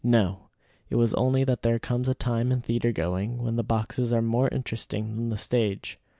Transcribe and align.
No; 0.03 0.49
it 0.89 0.95
was 0.95 1.13
only 1.13 1.43
that 1.43 1.61
there 1.61 1.77
comes 1.77 2.09
a 2.09 2.15
time 2.15 2.51
in 2.51 2.61
theatre 2.61 2.91
going 2.91 3.37
when 3.43 3.55
the 3.55 3.63
boxes 3.63 4.11
are 4.11 4.21
more 4.23 4.47
interesting 4.47 5.15
than 5.15 5.29
the 5.29 5.37
stage. 5.37 5.99